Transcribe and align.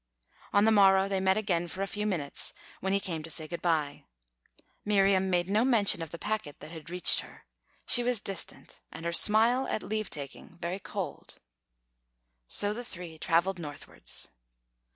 On 0.51 0.65
the 0.65 0.71
morrow 0.71 1.07
they 1.07 1.19
met 1.19 1.37
again 1.37 1.67
for 1.67 1.83
a 1.83 1.85
few 1.87 2.07
minutes, 2.07 2.55
when 2.79 2.91
he 2.91 2.99
came 2.99 3.21
to 3.21 3.29
say 3.29 3.47
good 3.47 3.61
bye. 3.61 4.05
Miriam 4.83 5.29
made 5.29 5.47
no 5.47 5.63
mention 5.63 6.01
of 6.01 6.09
the 6.09 6.17
packet 6.17 6.59
that 6.59 6.71
had 6.71 6.89
reached 6.89 7.19
her. 7.19 7.45
She 7.85 8.01
was 8.01 8.19
distant, 8.19 8.79
and 8.91 9.05
her 9.05 9.13
smile 9.13 9.67
at 9.67 9.83
leave 9.83 10.09
taking 10.09 10.57
very 10.59 10.79
cold. 10.79 11.35
So 12.47 12.73
the 12.73 12.83
three 12.83 13.19
travelled 13.19 13.59
northwards. 13.59 14.29